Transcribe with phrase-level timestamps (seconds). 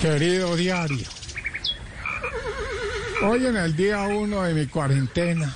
[0.00, 1.06] Querido diario,
[3.24, 5.52] hoy en el día uno de mi cuarentena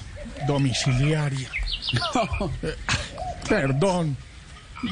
[0.48, 1.48] domiciliaria,
[2.62, 2.75] eh,
[3.48, 4.16] perdón,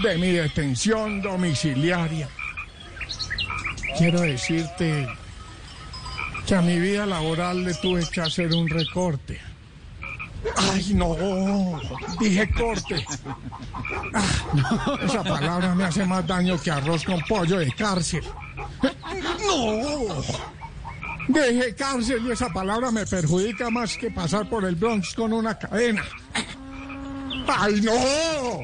[0.03, 2.28] de mi detención domiciliaria,
[3.99, 5.08] quiero decirte
[6.46, 9.40] que a mi vida laboral le tuve que hacer un recorte.
[10.72, 11.80] Ay, no,
[12.21, 13.04] dije corte.
[14.14, 18.23] Ah, esa palabra me hace más daño que arroz con pollo de cárcel.
[18.83, 20.23] No.
[21.29, 25.59] Dije cárcel y esa palabra me perjudica más que pasar por el Bronx con una
[25.59, 26.05] cadena.
[27.48, 28.61] ¡Ay, no!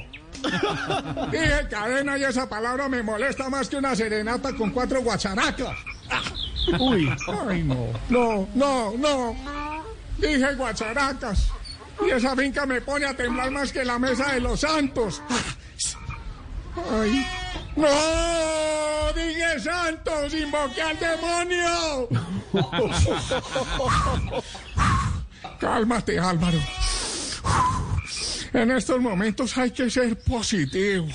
[1.30, 5.76] Dije cadena y esa palabra me molesta más que una serenata con cuatro guacharacas.
[6.78, 7.10] Uy,
[7.48, 9.36] ay, no, no, no, no.
[10.18, 11.48] Dije guacharacas.
[12.06, 15.22] Y esa finca me pone a temblar más que la mesa de los santos.
[16.90, 17.26] ¡Ay!
[17.76, 17.86] ¡No!
[19.52, 20.34] ¡Dije santos!
[20.34, 22.08] ¡Invoqué al demonio!
[25.60, 26.58] Cálmate, Álvaro.
[28.52, 31.06] En estos momentos hay que ser positivo.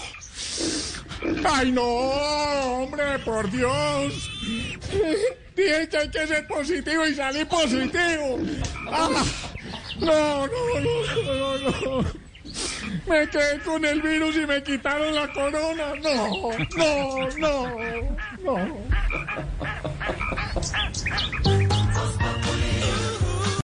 [1.46, 1.82] ¡Ay, no!
[1.84, 4.30] ¡Hombre, por Dios!
[5.56, 8.40] Dije que hay que ser positivo y salí positivo.
[8.92, 9.24] ¡Ah!
[10.00, 12.06] No, no, no, no, no.
[13.08, 15.94] Me quedé con el virus y me quitaron la corona.
[16.02, 17.78] No, no, no,
[18.44, 18.78] no.